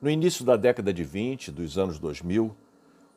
[0.00, 2.54] No início da década de 20, dos anos 2000,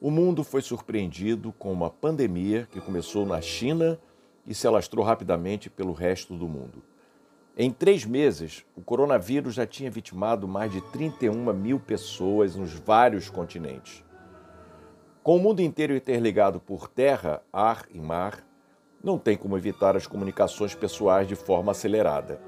[0.01, 3.99] o mundo foi surpreendido com uma pandemia que começou na China
[4.47, 6.81] e se alastrou rapidamente pelo resto do mundo.
[7.55, 13.29] Em três meses, o coronavírus já tinha vitimado mais de 31 mil pessoas nos vários
[13.29, 14.03] continentes.
[15.21, 18.43] Com o mundo inteiro interligado por terra, ar e mar,
[19.03, 22.41] não tem como evitar as comunicações pessoais de forma acelerada.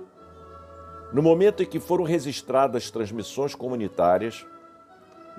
[1.14, 4.44] No momento em que foram registradas transmissões comunitárias,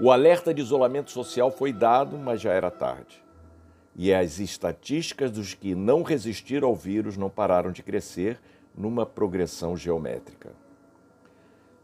[0.00, 3.20] o alerta de isolamento social foi dado, mas já era tarde.
[3.96, 8.40] E as estatísticas dos que não resistiram ao vírus não pararam de crescer
[8.72, 10.52] numa progressão geométrica.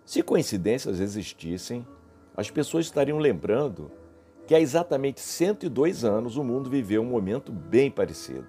[0.04, 1.84] Se coincidências existissem,
[2.36, 3.90] as pessoas estariam lembrando
[4.46, 8.46] que há exatamente 102 anos o mundo viveu um momento bem parecido.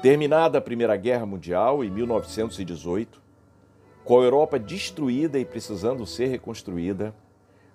[0.00, 3.27] Terminada a Primeira Guerra Mundial, em 1918,
[4.08, 7.14] com a Europa destruída e precisando ser reconstruída,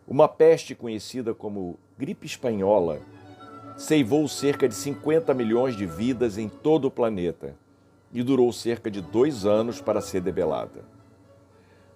[0.07, 3.01] uma peste conhecida como gripe espanhola
[3.77, 7.55] ceivou cerca de 50 milhões de vidas em todo o planeta
[8.11, 10.83] e durou cerca de dois anos para ser debelada.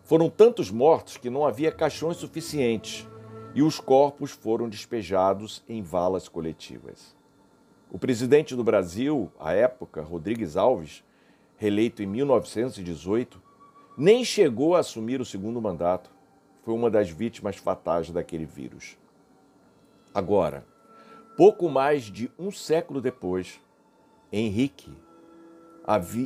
[0.04, 3.08] Foram tantos mortos que não havia caixões suficientes
[3.56, 7.16] e os corpos foram despejados em valas coletivas.
[7.90, 11.04] O presidente do Brasil, à época, Rodrigues Alves,
[11.58, 13.47] reeleito em 1918,
[13.98, 16.12] nem chegou a assumir o segundo mandato.
[16.62, 18.96] Foi uma das vítimas fatais daquele vírus.
[20.14, 20.64] Agora,
[21.36, 23.60] pouco mais de um século depois,
[24.32, 24.92] Henrique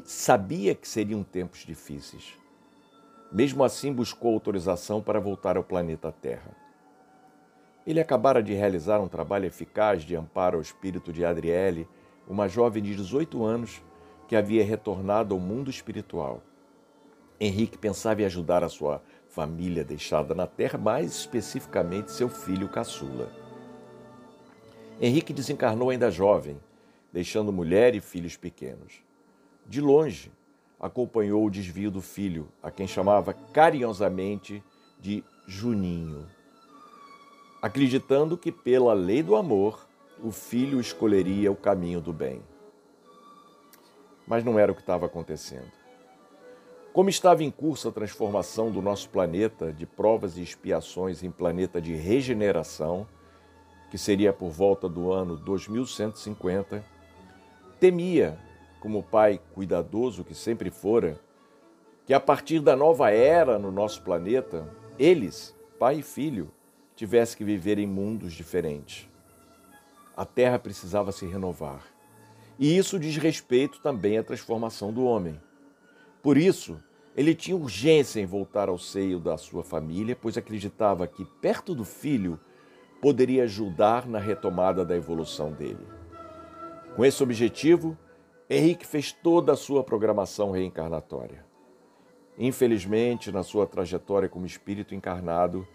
[0.03, 2.33] sabia que seriam tempos difíceis.
[3.31, 6.51] Mesmo assim, buscou autorização para voltar ao planeta Terra.
[7.87, 11.87] Ele acabara de realizar um trabalho eficaz de amparo ao espírito de Adriele,
[12.27, 13.81] uma jovem de 18 anos
[14.27, 16.41] que havia retornado ao mundo espiritual.
[17.43, 23.31] Henrique pensava em ajudar a sua família deixada na terra, mais especificamente seu filho caçula.
[25.01, 26.61] Henrique desencarnou ainda jovem,
[27.11, 29.01] deixando mulher e filhos pequenos.
[29.65, 30.31] De longe,
[30.79, 34.63] acompanhou o desvio do filho, a quem chamava carinhosamente
[34.99, 36.27] de Juninho,
[37.59, 39.87] acreditando que, pela lei do amor,
[40.23, 42.43] o filho escolheria o caminho do bem.
[44.27, 45.80] Mas não era o que estava acontecendo.
[46.93, 51.79] Como estava em curso a transformação do nosso planeta de provas e expiações em planeta
[51.79, 53.07] de regeneração,
[53.89, 56.83] que seria por volta do ano 2150,
[57.79, 58.37] temia,
[58.81, 61.17] como pai cuidadoso que sempre fora,
[62.05, 64.67] que a partir da nova era no nosso planeta,
[64.99, 66.51] eles, pai e filho,
[66.93, 69.07] tivessem que viver em mundos diferentes.
[70.15, 71.85] A Terra precisava se renovar.
[72.59, 75.39] E isso diz respeito também à transformação do homem.
[76.21, 76.81] Por isso,
[77.15, 81.83] ele tinha urgência em voltar ao seio da sua família, pois acreditava que, perto do
[81.83, 82.39] filho,
[83.01, 85.85] poderia ajudar na retomada da evolução dele.
[86.95, 87.97] Com esse objetivo,
[88.49, 91.43] Henrique fez toda a sua programação reencarnatória.
[92.37, 95.67] Infelizmente, na sua trajetória como espírito encarnado,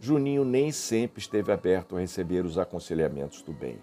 [0.00, 3.78] Juninho nem sempre esteve aberto a receber os aconselhamentos do bem.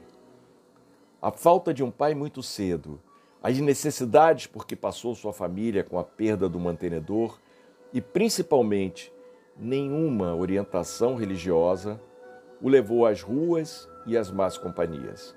[1.22, 3.00] A falta de um pai muito cedo
[3.42, 7.40] as necessidades por que passou sua família com a perda do mantenedor
[7.94, 9.12] e, principalmente,
[9.58, 12.00] nenhuma orientação religiosa
[12.62, 15.36] o levou às ruas e às más companhias.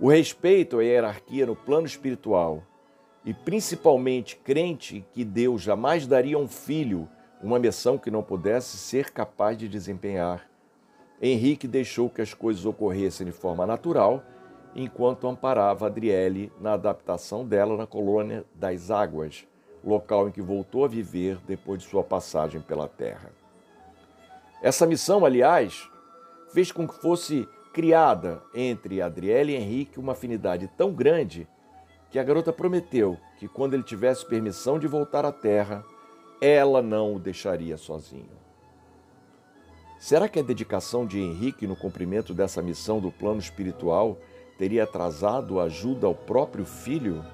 [0.00, 2.62] O respeito à hierarquia no plano espiritual
[3.24, 7.08] e, principalmente, crente que Deus jamais daria a um filho
[7.42, 10.48] uma missão que não pudesse ser capaz de desempenhar,
[11.20, 14.22] Henrique deixou que as coisas ocorressem de forma natural
[14.74, 19.46] enquanto amparava Adriele na adaptação dela na colônia das Águas,
[19.84, 23.30] local em que voltou a viver depois de sua passagem pela Terra.
[24.62, 25.88] Essa missão, aliás,
[26.52, 31.46] fez com que fosse criada entre Adriele e Henrique uma afinidade tão grande
[32.10, 35.84] que a garota prometeu que quando ele tivesse permissão de voltar à Terra,
[36.40, 38.38] ela não o deixaria sozinho.
[39.98, 44.16] Será que a dedicação de Henrique no cumprimento dessa missão do plano espiritual
[44.58, 47.24] teria atrasado a ajuda ao próprio filho?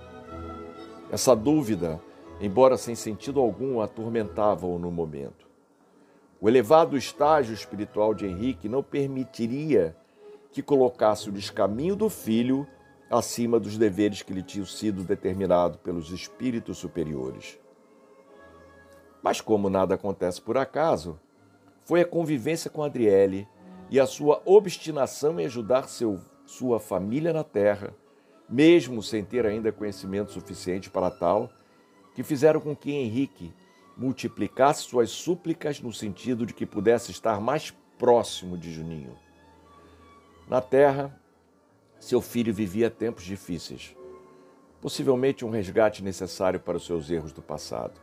[1.10, 1.98] Essa dúvida,
[2.38, 5.48] embora sem sentido algum, atormentava-o no momento.
[6.38, 9.96] O elevado estágio espiritual de Henrique não permitiria
[10.52, 12.66] que colocasse o descaminho do filho
[13.10, 17.58] acima dos deveres que lhe tinham sido determinados pelos espíritos superiores.
[19.22, 21.18] Mas, como nada acontece por acaso,
[21.84, 23.48] foi a convivência com Adriele
[23.90, 27.94] e a sua obstinação em ajudar seu sua família na terra,
[28.49, 31.50] mesmo sem ter ainda conhecimento suficiente para tal,
[32.14, 33.52] que fizeram com que Henrique
[33.96, 39.17] multiplicasse suas súplicas no sentido de que pudesse estar mais próximo de Juninho.
[40.49, 41.19] Na terra,
[41.99, 43.96] seu filho vivia tempos difíceis,
[44.81, 47.99] possivelmente um resgate necessário para os seus erros do passado.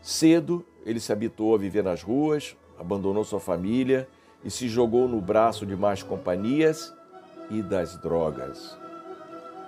[0.00, 4.08] Cedo, ele se habituou a viver nas ruas, abandonou sua família
[4.44, 6.94] e se jogou no braço de más companhias
[7.50, 8.78] e das drogas.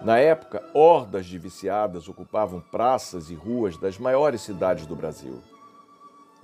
[0.02, 5.40] Na época, hordas de viciadas ocupavam praças e ruas das maiores cidades do Brasil.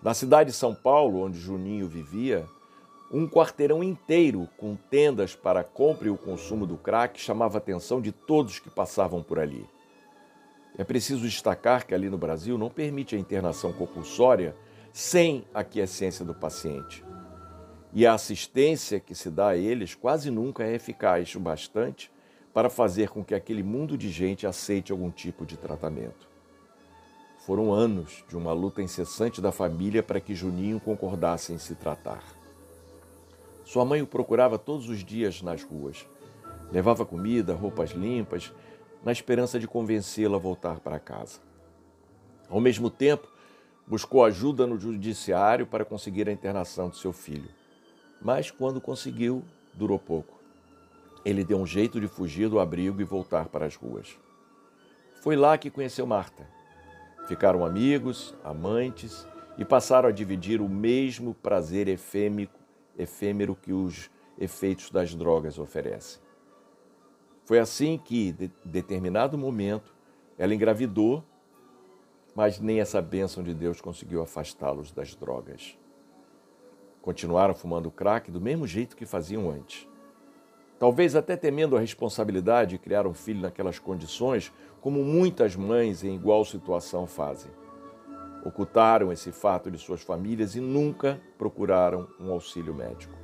[0.03, 2.47] Na cidade de São Paulo, onde Juninho vivia,
[3.11, 7.59] um quarteirão inteiro com tendas para a compra e o consumo do crack chamava a
[7.59, 9.67] atenção de todos que passavam por ali.
[10.77, 14.55] É preciso destacar que ali no Brasil não permite a internação compulsória
[14.93, 17.05] sem aquiescência do paciente.
[17.93, 22.11] E a assistência que se dá a eles quase nunca é eficaz o bastante
[22.53, 26.29] para fazer com que aquele mundo de gente aceite algum tipo de tratamento.
[27.39, 32.23] Foram anos de uma luta incessante da família para que Juninho concordasse em se tratar.
[33.65, 36.07] Sua mãe o procurava todos os dias nas ruas.
[36.71, 38.53] Levava comida, roupas limpas,
[39.03, 41.41] na esperança de convencê-lo a voltar para casa.
[42.51, 43.29] Ao mesmo tempo,
[43.87, 47.49] buscou ajuda no judiciário para conseguir a internação de seu filho.
[48.21, 49.45] Mas quando conseguiu,
[49.75, 50.39] durou pouco.
[51.25, 54.19] Ele deu um jeito de fugir do abrigo e voltar para as ruas.
[55.23, 56.47] Foi lá que conheceu Marta.
[57.27, 59.27] Ficaram amigos, amantes
[59.59, 62.51] e passaram a dividir o mesmo prazer efêmero,
[62.97, 66.21] efêmero que os efeitos das drogas oferecem.
[67.45, 69.95] Foi assim que, de determinado momento,
[70.37, 71.25] ela engravidou,
[72.35, 75.77] mas nem essa bênção de Deus conseguiu afastá-los das drogas.
[77.09, 79.89] Continuaram fumando crack do mesmo jeito que faziam antes.
[80.79, 84.53] Talvez até temendo a responsabilidade de criar um filho naquelas condições,
[84.83, 87.51] como muitas mães em igual situação fazem.
[88.45, 93.17] Ocultaram esse fato de suas famílias e nunca procuraram um auxílio médico.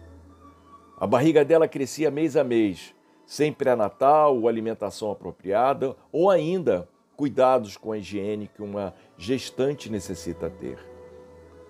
[0.96, 2.94] A barriga dela crescia mês a mês,
[3.26, 6.88] sem pré-natal ou alimentação apropriada, ou ainda
[7.18, 10.93] cuidados com a higiene que uma gestante necessita ter.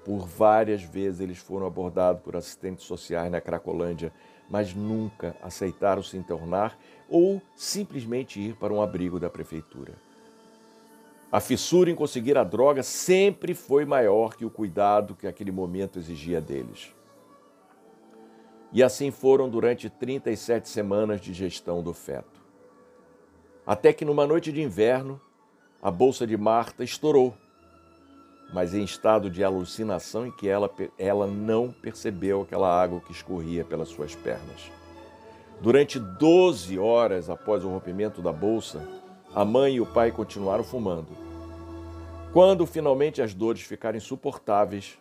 [0.05, 4.13] Por várias vezes eles foram abordados por assistentes sociais na Cracolândia
[4.49, 6.79] mas nunca aceitaram se internar
[7.09, 9.95] ou simplesmente ir para um abrigo da prefeitura.
[11.31, 15.99] A fissura em conseguir a droga sempre foi maior que o cuidado que aquele momento
[15.99, 16.95] exigia deles.
[18.73, 22.43] E assim foram durante 37 semanas de gestão do feto.
[23.67, 25.21] Até que numa noite de inverno,
[25.83, 27.35] a bolsa de Marta estourou
[28.53, 33.65] mas em estado de alucinação em que ela, ela não percebeu aquela água que escorria
[33.65, 34.71] pelas suas pernas.
[35.61, 38.87] Durante 12 horas após o rompimento da bolsa,
[39.35, 41.09] a mãe e o pai continuaram fumando.
[42.33, 44.99] Quando finalmente as dores ficaram insuportáveis,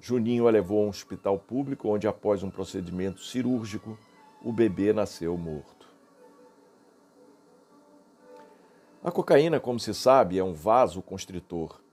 [0.00, 3.98] Juninho a levou a um hospital público onde, após um procedimento cirúrgico,
[4.42, 5.88] o bebê nasceu morto.
[9.02, 11.83] A cocaína, como se sabe, é um vaso constritor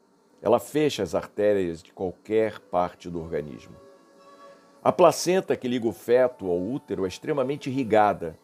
[0.42, 3.76] ela fecha as artérias de qualquer parte do organismo.
[4.84, 8.38] A placenta que liga o feto ao útero é extremamente irrigada.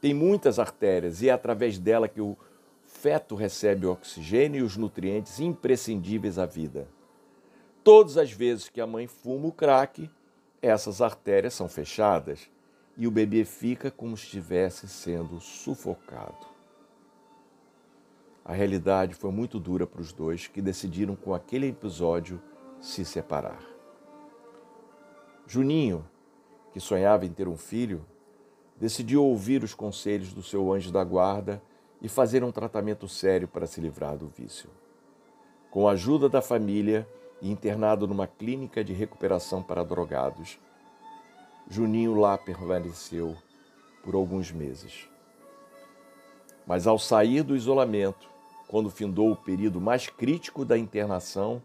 [0.00, 2.36] Tem muitas artérias e é através dela que o
[2.84, 6.88] feto recebe o oxigênio e os nutrientes imprescindíveis à vida.
[7.84, 10.10] Todas as vezes que a mãe fuma o crack,
[10.60, 12.50] essas artérias são fechadas
[12.96, 16.55] e o bebê fica como se estivesse sendo sufocado.
[18.48, 22.40] A realidade foi muito dura para os dois que decidiram com aquele episódio
[22.80, 23.60] se separar.
[25.48, 26.06] Juninho,
[26.72, 28.06] que sonhava em ter um filho,
[28.76, 31.60] decidiu ouvir os conselhos do seu anjo da guarda
[32.00, 34.70] e fazer um tratamento sério para se livrar do vício.
[35.68, 37.04] Com a ajuda da família
[37.42, 40.56] e internado numa clínica de recuperação para drogados,
[41.68, 43.36] Juninho lá permaneceu
[44.04, 45.08] por alguns meses.
[46.64, 48.35] Mas ao sair do isolamento,
[48.68, 51.62] quando findou o período mais crítico da internação,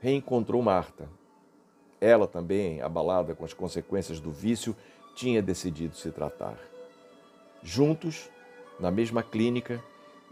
[0.00, 1.08] reencontrou Marta.
[2.00, 4.76] Ela também, abalada com as consequências do vício,
[5.14, 6.58] tinha decidido se tratar.
[7.62, 8.28] Juntos,
[8.78, 9.82] na mesma clínica,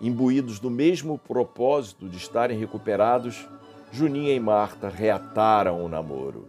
[0.01, 3.49] imbuídos do mesmo propósito de estarem recuperados,
[3.91, 6.49] Juninha e Marta reataram o namoro.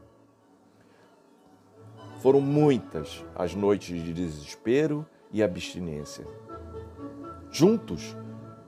[2.20, 6.26] Foram muitas as noites de desespero e abstinência.
[7.52, 8.16] Juntos,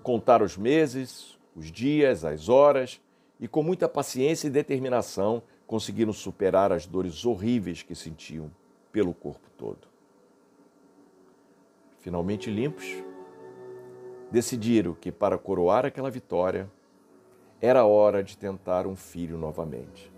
[0.06, 3.02] contar os meses, os dias, as horas
[3.40, 8.52] e, com muita paciência e determinação, conseguiram superar as dores horríveis que sentiam
[8.92, 9.88] pelo corpo todo.
[11.98, 12.86] Finalmente limpos,
[14.30, 16.70] decidiram que, para coroar aquela vitória,
[17.60, 20.14] era hora de tentar um filho novamente.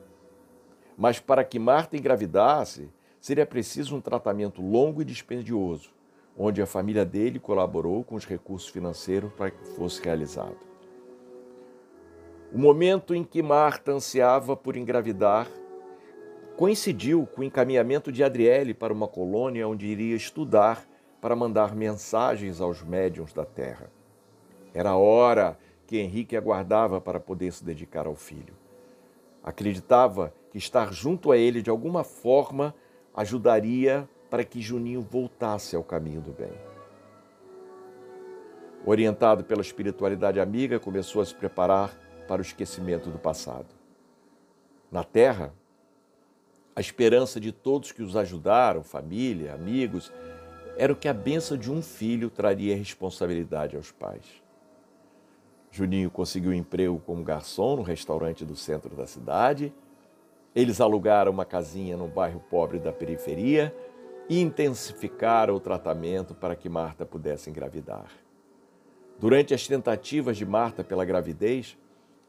[0.98, 2.90] Mas para que Marta engravidasse,
[3.22, 5.94] seria preciso um tratamento longo e dispendioso,
[6.38, 10.58] onde a família dele colaborou com os recursos financeiros para que fosse realizado.
[12.54, 15.48] O momento em que Marta ansiava por engravidar
[16.56, 20.88] coincidiu com o encaminhamento de Adriele para uma colônia onde iria estudar
[21.20, 23.92] para mandar mensagens aos médiuns da terra.
[24.74, 28.54] Era a hora que Henrique aguardava para poder se dedicar ao filho.
[29.44, 32.74] Acreditava que estar junto a ele de alguma forma
[33.14, 36.54] ajudaria para que Juninho voltasse ao caminho do bem.
[38.86, 43.68] Orientado pela espiritualidade amiga, começou a se preparar para o esquecimento do passado.
[44.92, 45.54] Na Terra,
[46.76, 50.12] a esperança de todos que os ajudaram, família, amigos,
[50.78, 54.26] era o que a benção de um filho traria responsabilidade aos pais.
[55.72, 59.74] Juninho conseguiu um emprego como garçom no restaurante do centro da cidade.
[60.56, 63.76] Eles alugaram uma casinha no bairro pobre da periferia
[64.30, 68.12] e intensificaram o tratamento para que Marta pudesse engravidar.
[69.20, 71.78] Durante as tentativas de Marta pela gravidez,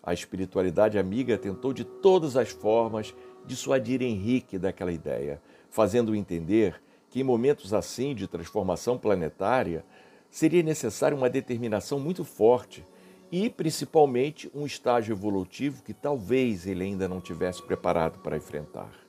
[0.02, 3.14] a espiritualidade amiga tentou de todas as formas
[3.45, 5.40] dissuadir Henrique daquela ideia,
[5.71, 9.85] fazendo-o entender que em momentos assim de transformação planetária
[10.31, 12.85] seria necessária uma determinação muito forte
[13.31, 19.08] e, principalmente, um estágio evolutivo que talvez ele ainda não tivesse preparado para enfrentar.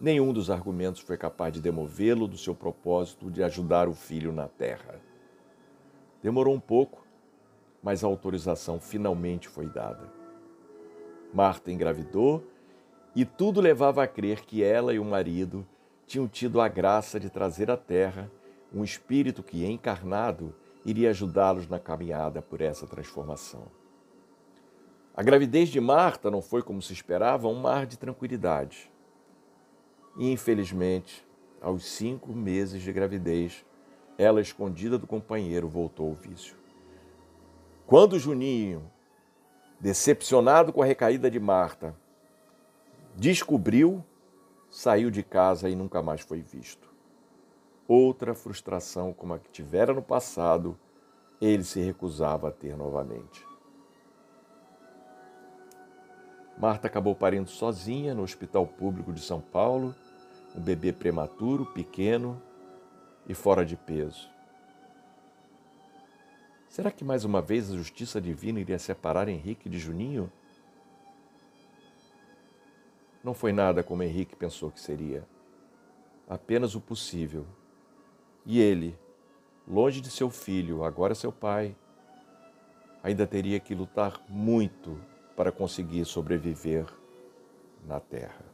[0.00, 4.48] Nenhum dos argumentos foi capaz de demovê-lo do seu propósito de ajudar o filho na
[4.48, 4.98] Terra.
[6.22, 7.06] Demorou um pouco,
[7.82, 10.10] mas a autorização finalmente foi dada.
[11.34, 12.42] Marta engravidou
[13.14, 15.66] e tudo levava a crer que ela e o marido
[16.06, 18.30] tinham tido a graça de trazer à terra
[18.72, 20.54] um espírito que, encarnado,
[20.84, 23.66] iria ajudá-los na caminhada por essa transformação.
[25.14, 28.89] A gravidez de Marta não foi, como se esperava, um mar de tranquilidade.
[30.20, 31.26] E, infelizmente,
[31.60, 33.66] aos cinco meses de gravidez,
[34.16, 36.54] ela, escondida do companheiro, voltou ao vício.
[37.86, 38.88] Quando Juninho,
[39.80, 41.96] decepcionado com a recaída de Marta,
[43.16, 44.04] Descobriu,
[44.70, 46.88] saiu de casa e nunca mais foi visto.
[47.86, 50.78] Outra frustração como a que tivera no passado,
[51.40, 53.44] ele se recusava a ter novamente.
[56.56, 59.94] Marta acabou parindo sozinha no Hospital Público de São Paulo,
[60.54, 62.40] um bebê prematuro, pequeno
[63.26, 64.28] e fora de peso.
[66.68, 70.30] Será que mais uma vez a justiça divina iria separar Henrique de Juninho?
[73.22, 75.26] Não foi nada como Henrique pensou que seria.
[76.28, 77.44] Apenas o possível.
[78.46, 78.96] E ele,
[79.66, 81.76] longe de seu filho, agora seu pai,
[83.02, 84.98] ainda teria que lutar muito
[85.36, 86.86] para conseguir sobreviver
[87.86, 88.49] na terra.